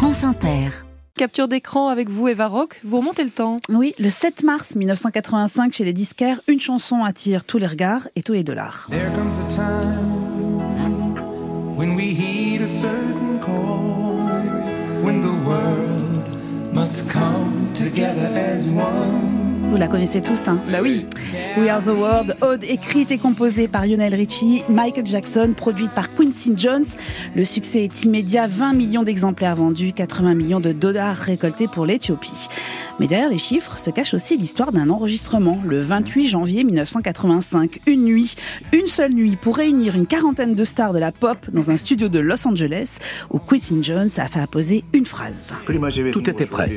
France 0.00 0.24
Inter. 0.24 0.70
Capture 1.14 1.46
d'écran 1.46 1.88
avec 1.88 2.08
vous, 2.08 2.26
Eva 2.26 2.46
Rock. 2.46 2.80
Vous 2.84 2.96
remontez 2.96 3.22
le 3.22 3.28
temps. 3.28 3.58
Oui, 3.68 3.94
le 3.98 4.08
7 4.08 4.44
mars 4.44 4.74
1985, 4.74 5.74
chez 5.74 5.84
les 5.84 5.92
disquaires, 5.92 6.40
une 6.48 6.58
chanson 6.58 7.04
attire 7.04 7.44
tous 7.44 7.58
les 7.58 7.66
regards 7.66 8.08
et 8.16 8.22
tous 8.22 8.32
les 8.32 8.42
dollars. 8.42 8.88
There 8.88 9.12
comes 9.14 9.38
a 9.38 9.46
time 9.54 11.18
when 11.76 11.94
we 11.94 12.14
heed 12.14 12.62
a 12.62 12.66
certain 12.66 13.40
call, 13.44 14.16
when 15.04 15.20
the 15.20 15.34
world 15.46 16.24
must 16.72 17.06
come 17.12 17.68
together 17.74 18.30
as 18.34 18.72
one. 18.72 19.49
Vous 19.70 19.76
la 19.76 19.86
connaissez 19.86 20.20
tous, 20.20 20.48
hein 20.48 20.60
Bah 20.68 20.80
oui. 20.82 21.06
We 21.56 21.68
Are 21.68 21.80
the 21.80 21.96
World, 21.96 22.36
ode 22.40 22.64
écrite 22.64 23.12
et 23.12 23.18
composée 23.18 23.68
par 23.68 23.86
Lionel 23.86 24.16
Richie, 24.16 24.64
Michael 24.68 25.06
Jackson, 25.06 25.54
produite 25.56 25.92
par 25.92 26.12
Quincy 26.12 26.54
Jones. 26.56 26.84
Le 27.36 27.44
succès 27.44 27.84
est 27.84 28.02
immédiat, 28.02 28.48
20 28.48 28.72
millions 28.72 29.04
d'exemplaires 29.04 29.54
vendus, 29.54 29.92
80 29.92 30.34
millions 30.34 30.58
de 30.58 30.72
dollars 30.72 31.14
récoltés 31.14 31.68
pour 31.68 31.86
l'Éthiopie. 31.86 32.48
Mais 32.98 33.06
derrière 33.06 33.30
les 33.30 33.38
chiffres 33.38 33.78
se 33.78 33.90
cache 33.92 34.12
aussi 34.12 34.36
l'histoire 34.36 34.72
d'un 34.72 34.90
enregistrement, 34.90 35.62
le 35.64 35.78
28 35.78 36.28
janvier 36.28 36.64
1985. 36.64 37.78
Une 37.86 38.02
nuit, 38.02 38.34
une 38.72 38.88
seule 38.88 39.12
nuit, 39.12 39.36
pour 39.36 39.56
réunir 39.56 39.94
une 39.94 40.08
quarantaine 40.08 40.54
de 40.54 40.64
stars 40.64 40.92
de 40.92 40.98
la 40.98 41.12
pop 41.12 41.38
dans 41.52 41.70
un 41.70 41.76
studio 41.76 42.08
de 42.08 42.18
Los 42.18 42.44
Angeles, 42.48 42.98
où 43.30 43.38
Quincy 43.38 43.76
Jones 43.82 44.10
a 44.16 44.26
fait 44.26 44.40
apposer 44.40 44.82
une 44.92 45.06
phrase. 45.06 45.54
Tout 46.12 46.28
était 46.28 46.46
prêt. 46.46 46.76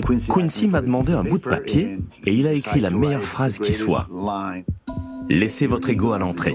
Quincy 0.00 0.68
m'a 0.68 0.80
demandé 0.80 1.12
un 1.12 1.24
bout 1.24 1.38
de 1.38 1.44
papier 1.48 1.98
et 2.26 2.32
il 2.34 2.46
a 2.46 2.52
écrit 2.52 2.80
la 2.80 2.90
meilleure 2.90 3.22
phrase 3.22 3.58
qui 3.58 3.72
soit. 3.74 4.08
Laissez 5.28 5.66
votre 5.66 5.88
ego 5.90 6.12
à 6.12 6.18
l'entrée. 6.18 6.54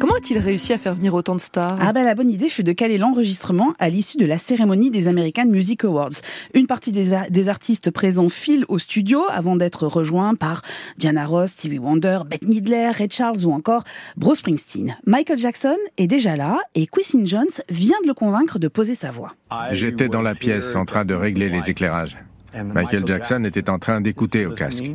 Comment 0.00 0.14
a-t-il 0.14 0.38
réussi 0.38 0.72
à 0.72 0.78
faire 0.78 0.94
venir 0.94 1.12
autant 1.12 1.34
de 1.34 1.42
stars? 1.42 1.76
Ah 1.78 1.92
ben 1.92 2.02
la 2.04 2.14
bonne 2.14 2.30
idée 2.30 2.48
fut 2.48 2.64
de 2.64 2.72
caler 2.72 2.96
l'enregistrement 2.96 3.74
à 3.78 3.90
l'issue 3.90 4.16
de 4.16 4.24
la 4.24 4.38
cérémonie 4.38 4.90
des 4.90 5.08
American 5.08 5.44
Music 5.44 5.84
Awards. 5.84 6.08
Une 6.54 6.66
partie 6.66 6.90
des, 6.90 7.12
a- 7.12 7.28
des 7.28 7.48
artistes 7.50 7.90
présents 7.90 8.30
filent 8.30 8.64
au 8.68 8.78
studio 8.78 9.20
avant 9.30 9.56
d'être 9.56 9.86
rejoints 9.86 10.34
par 10.34 10.62
Diana 10.96 11.26
Ross, 11.26 11.50
Stevie 11.50 11.78
Wonder, 11.78 12.20
Bette 12.26 12.48
Midler, 12.48 12.90
Ray 12.94 13.08
Charles 13.10 13.44
ou 13.44 13.52
encore 13.52 13.84
Bruce 14.16 14.38
Springsteen. 14.38 14.96
Michael 15.04 15.36
Jackson 15.38 15.76
est 15.98 16.06
déjà 16.06 16.34
là 16.34 16.56
et 16.74 16.86
Quincy 16.86 17.26
Jones 17.26 17.44
vient 17.68 18.00
de 18.02 18.08
le 18.08 18.14
convaincre 18.14 18.58
de 18.58 18.68
poser 18.68 18.94
sa 18.94 19.10
voix. 19.10 19.34
J'étais 19.72 20.08
dans 20.08 20.22
la 20.22 20.34
pièce 20.34 20.76
en 20.76 20.86
train 20.86 21.04
de 21.04 21.12
régler 21.14 21.50
les 21.50 21.68
éclairages. 21.68 22.16
Michael 22.54 23.06
Jackson 23.06 23.44
était 23.44 23.70
en 23.70 23.78
train 23.78 24.00
d'écouter 24.00 24.46
au 24.46 24.54
casque. 24.54 24.90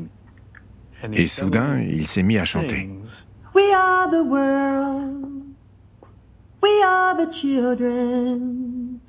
Et 1.14 1.28
soudain, 1.28 1.80
il 1.82 2.08
s'est 2.08 2.24
mis 2.24 2.38
à 2.38 2.46
chanter. 2.46 2.90
We 3.54 3.64
are 3.74 4.10
the 4.10 4.26
world. 4.28 5.26
We 6.62 6.72
are 6.84 7.16
the 7.16 7.32
children. 7.32 9.00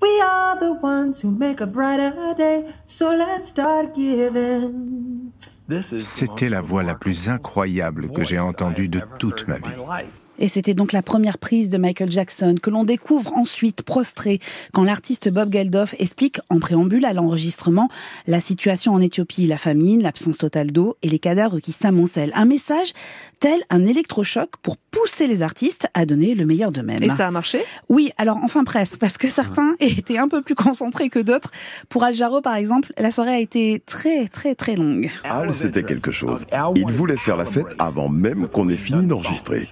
We 0.00 0.20
are 0.22 0.58
the 0.60 0.78
ones 0.82 1.22
who 1.22 1.30
make 1.30 1.60
a 1.60 1.66
brighter 1.66 2.34
day. 2.36 2.66
So 2.86 3.10
let's 3.10 3.48
start 3.48 3.94
giving. 3.94 5.32
C'était 5.80 6.50
la 6.50 6.60
voix 6.60 6.82
la 6.82 6.94
plus 6.94 7.28
incroyable 7.28 8.10
que 8.12 8.22
j'ai 8.22 8.38
entendue 8.38 8.88
de 8.88 9.00
toute 9.18 9.48
ma 9.48 9.56
vie. 9.56 10.06
Et 10.38 10.48
c'était 10.48 10.74
donc 10.74 10.92
la 10.92 11.02
première 11.02 11.38
prise 11.38 11.70
de 11.70 11.78
Michael 11.78 12.10
Jackson 12.10 12.56
que 12.60 12.70
l'on 12.70 12.84
découvre 12.84 13.32
ensuite 13.34 13.82
prostré 13.82 14.40
quand 14.72 14.84
l'artiste 14.84 15.28
Bob 15.28 15.52
Geldof 15.52 15.94
explique 15.98 16.40
en 16.50 16.58
préambule 16.58 17.04
à 17.04 17.12
l'enregistrement 17.12 17.88
la 18.26 18.40
situation 18.40 18.92
en 18.92 19.00
Éthiopie, 19.00 19.46
la 19.46 19.56
famine, 19.56 20.02
l'absence 20.02 20.38
totale 20.38 20.72
d'eau 20.72 20.96
et 21.02 21.08
les 21.08 21.18
cadavres 21.18 21.60
qui 21.60 21.72
s'amoncellent. 21.72 22.32
Un 22.34 22.46
message 22.46 22.92
tel 23.40 23.60
un 23.70 23.86
électrochoc 23.86 24.50
pour 24.62 24.76
pousser 24.76 25.26
les 25.26 25.42
artistes 25.42 25.86
à 25.94 26.06
donner 26.06 26.34
le 26.34 26.46
meilleur 26.46 26.72
d'eux-mêmes. 26.72 27.02
Et 27.02 27.10
ça 27.10 27.26
a 27.26 27.30
marché? 27.30 27.60
Oui, 27.88 28.10
alors 28.16 28.38
enfin 28.42 28.64
presque, 28.64 28.98
parce 28.98 29.18
que 29.18 29.28
certains 29.28 29.74
étaient 29.80 30.18
un 30.18 30.28
peu 30.28 30.42
plus 30.42 30.54
concentrés 30.54 31.10
que 31.10 31.18
d'autres. 31.18 31.50
Pour 31.88 32.04
Al 32.04 32.14
Jarreau, 32.14 32.40
par 32.40 32.56
exemple, 32.56 32.92
la 32.98 33.10
soirée 33.10 33.34
a 33.34 33.40
été 33.40 33.82
très 33.86 34.28
très 34.28 34.54
très 34.54 34.76
longue. 34.76 35.10
Al, 35.24 35.52
c'était 35.52 35.82
quelque 35.82 36.10
chose. 36.10 36.46
Il 36.74 36.90
voulait 36.90 37.16
faire 37.16 37.36
la 37.36 37.44
fête 37.44 37.66
avant 37.78 38.08
même 38.08 38.48
qu'on 38.48 38.68
ait 38.68 38.76
fini 38.76 39.06
d'enregistrer. 39.06 39.68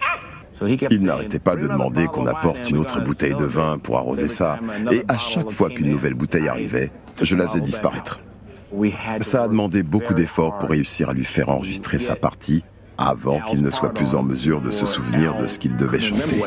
Il 0.91 1.05
n'arrêtait 1.05 1.39
pas 1.39 1.57
de 1.57 1.67
demander 1.67 2.07
qu'on 2.07 2.27
apporte 2.27 2.69
une 2.71 2.79
autre 2.79 3.01
bouteille 3.01 3.35
de 3.35 3.45
vin 3.45 3.79
pour 3.79 3.97
arroser 3.97 4.29
ça, 4.29 4.59
et 4.91 5.05
à 5.09 5.19
chaque 5.19 5.51
fois 5.51 5.71
qu'une 5.71 5.91
nouvelle 5.91 6.15
bouteille 6.15 6.49
arrivait, 6.49 6.91
je 7.21 7.37
la 7.37 7.49
faisais 7.49 7.61
disparaître. 7.61 8.21
Ça 9.21 9.45
a 9.45 9.49
demandé 9.49 9.83
beaucoup 9.83 10.15
d'efforts 10.15 10.59
pour 10.59 10.71
réussir 10.71 11.11
à 11.11 11.13
lui 11.13 11.25
faire 11.25 11.49
enregistrer 11.51 11.99
sa 11.99 12.17
partie 12.17 12.65
avant 12.99 13.41
qu'il 13.41 13.63
ne 13.63 13.71
soit 13.71 13.93
plus 13.93 14.15
en 14.15 14.23
mesure 14.23 14.61
de 14.61 14.71
se 14.71 14.87
souvenir 14.87 15.37
de 15.37 15.49
ce 15.49 15.59
qu'il 15.59 15.77
devait 15.77 16.01
chanter. 16.01 16.43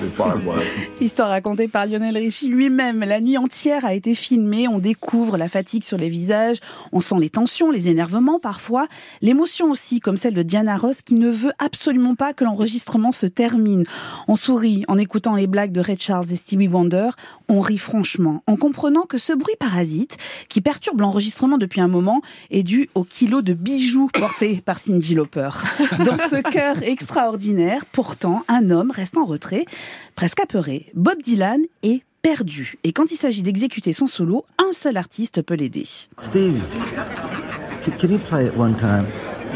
Histoire 1.01 1.29
racontée 1.29 1.67
par 1.67 1.85
Lionel 1.85 2.17
Richie 2.17 2.47
lui-même. 2.47 2.99
La 2.99 3.19
nuit 3.19 3.37
entière 3.37 3.85
a 3.85 3.93
été 3.93 4.15
filmée. 4.15 4.67
On 4.67 4.79
découvre 4.79 5.37
la 5.37 5.47
fatigue 5.47 5.83
sur 5.83 5.97
les 5.97 6.09
visages. 6.09 6.57
On 6.91 6.99
sent 6.99 7.15
les 7.19 7.29
tensions, 7.29 7.71
les 7.71 7.89
énervements 7.89 8.39
parfois. 8.39 8.87
L'émotion 9.21 9.71
aussi, 9.71 9.99
comme 9.99 10.17
celle 10.17 10.33
de 10.33 10.43
Diana 10.43 10.77
Ross, 10.77 11.01
qui 11.01 11.15
ne 11.15 11.29
veut 11.29 11.53
absolument 11.59 12.15
pas 12.15 12.33
que 12.33 12.43
l'enregistrement 12.43 13.11
se 13.11 13.25
termine. 13.25 13.85
On 14.27 14.35
sourit 14.35 14.85
en 14.87 14.97
écoutant 14.97 15.35
les 15.35 15.47
blagues 15.47 15.71
de 15.71 15.81
Ray 15.81 15.97
Charles 15.97 16.31
et 16.31 16.35
Stevie 16.35 16.67
Wonder. 16.67 17.09
On 17.49 17.61
rit 17.61 17.77
franchement 17.77 18.43
en 18.47 18.55
comprenant 18.55 19.03
que 19.03 19.17
ce 19.17 19.33
bruit 19.33 19.55
parasite, 19.59 20.17
qui 20.49 20.61
perturbe 20.61 21.01
l'enregistrement 21.01 21.57
depuis 21.57 21.81
un 21.81 21.87
moment, 21.87 22.21
est 22.51 22.63
dû 22.63 22.89
au 22.95 23.03
kilo 23.03 23.41
de 23.41 23.53
bijoux 23.53 24.09
portés 24.13 24.61
par 24.63 24.79
Cindy 24.79 25.15
Lauper. 25.15 25.49
Dans 26.05 26.17
ce 26.17 26.34
cœur 26.41 26.83
extraordinaire, 26.83 27.85
pourtant, 27.91 28.43
un 28.47 28.69
homme 28.69 28.91
reste 28.91 29.17
en 29.17 29.25
retrait, 29.25 29.65
presque 30.15 30.39
apeuré. 30.39 30.87
Bob 30.93 31.21
Dylan 31.21 31.61
est 31.83 32.03
perdu. 32.21 32.77
Et 32.83 32.91
quand 32.91 33.11
il 33.11 33.15
s'agit 33.17 33.43
d'exécuter 33.43 33.93
son 33.93 34.07
solo, 34.07 34.45
un 34.57 34.73
seul 34.73 34.97
artiste 34.97 35.41
peut 35.41 35.55
l'aider. 35.55 35.85
Steve, 36.19 36.61
can 37.99 38.07
you 38.07 38.19
play 38.19 38.47
it 38.47 38.57
one 38.57 38.75
time? 38.75 39.05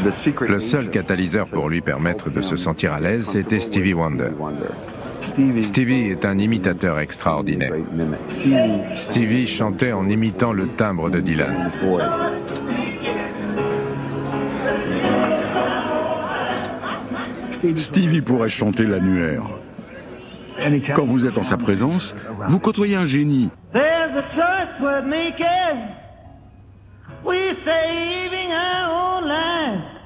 Le 0.02 0.60
seul 0.60 0.88
catalyseur 0.88 1.50
pour 1.50 1.68
lui 1.68 1.82
permettre 1.82 2.30
de 2.30 2.40
se 2.40 2.56
sentir 2.56 2.92
à 2.92 3.00
l'aise, 3.00 3.26
c'était 3.26 3.60
Stevie 3.60 3.92
Wonder. 3.92 4.30
Stevie 5.20 6.10
est 6.10 6.24
un 6.24 6.38
imitateur 6.38 6.98
extraordinaire. 6.98 7.74
Stevie 8.94 9.46
chantait 9.46 9.92
en 9.92 10.08
imitant 10.08 10.54
le 10.54 10.68
timbre 10.68 11.10
de 11.10 11.20
Dylan. 11.20 11.70
Stevie 17.76 18.20
pourrait 18.20 18.48
chanter 18.48 18.84
l'annuaire. 18.84 19.44
Quand 20.94 21.04
vous 21.06 21.26
êtes 21.26 21.38
en 21.38 21.42
sa 21.42 21.56
présence, 21.56 22.14
vous 22.48 22.60
côtoyez 22.60 22.96
un 22.96 23.06
génie. 23.06 23.50
There's 23.72 24.16
a 24.16 24.22
choice 24.22 24.80
worth 24.80 25.04
making. 25.04 25.46
We 27.24 27.54
saving 27.54 28.50
our 28.52 29.18
own 29.18 29.28
lives. 29.28 30.00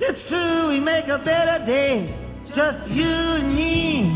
It's 0.00 0.28
true, 0.28 0.68
we 0.68 0.80
make 0.80 1.08
a 1.08 1.18
better 1.18 1.64
day. 1.64 2.14
Just 2.54 2.90
you 2.90 3.04
and 3.38 3.54
me. 3.54 4.12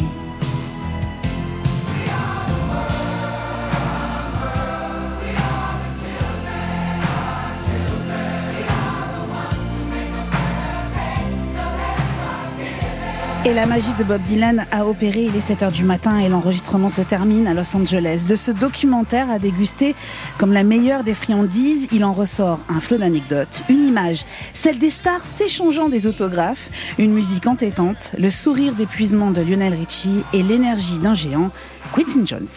Et 13.46 13.52
la 13.52 13.66
magie 13.66 13.92
de 13.98 14.04
Bob 14.04 14.22
Dylan 14.22 14.64
a 14.70 14.86
opéré, 14.86 15.24
il 15.24 15.36
est 15.36 15.50
7h 15.50 15.70
du 15.70 15.84
matin 15.84 16.18
et 16.18 16.30
l'enregistrement 16.30 16.88
se 16.88 17.02
termine 17.02 17.46
à 17.46 17.52
Los 17.52 17.76
Angeles. 17.76 18.24
De 18.26 18.36
ce 18.36 18.50
documentaire 18.50 19.30
à 19.30 19.38
déguster 19.38 19.94
comme 20.38 20.54
la 20.54 20.64
meilleure 20.64 21.04
des 21.04 21.12
friandises, 21.12 21.88
il 21.92 22.06
en 22.06 22.14
ressort 22.14 22.58
un 22.70 22.80
flot 22.80 22.96
d'anecdotes, 22.96 23.62
une 23.68 23.84
image, 23.84 24.24
celle 24.54 24.78
des 24.78 24.88
stars 24.88 25.22
s'échangeant 25.22 25.90
des 25.90 26.06
autographes, 26.06 26.70
une 26.98 27.12
musique 27.12 27.46
entêtante, 27.46 28.12
le 28.16 28.30
sourire 28.30 28.74
d'épuisement 28.74 29.30
de 29.30 29.42
Lionel 29.42 29.74
Richie 29.74 30.22
et 30.32 30.42
l'énergie 30.42 30.98
d'un 30.98 31.14
géant, 31.14 31.50
Quincy 31.94 32.20
Jones. 32.24 32.48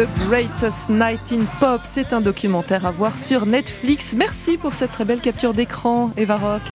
The 0.00 0.08
Greatest 0.30 0.88
Night 0.88 1.30
in 1.30 1.44
Pop, 1.60 1.82
c'est 1.84 2.14
un 2.14 2.22
documentaire 2.22 2.86
à 2.86 2.90
voir 2.90 3.18
sur 3.18 3.44
Netflix. 3.44 4.14
Merci 4.16 4.56
pour 4.56 4.72
cette 4.72 4.92
très 4.92 5.04
belle 5.04 5.20
capture 5.20 5.52
d'écran, 5.52 6.10
Eva 6.16 6.38
Rock. 6.38 6.69